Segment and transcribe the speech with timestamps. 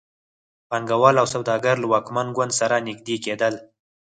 [0.69, 3.53] پانګوال او سوداګر له واکمن ګوند سره نږدې کېدل.